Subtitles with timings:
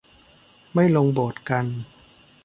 [0.73, 1.65] ไม่ลงโบสถ์กัน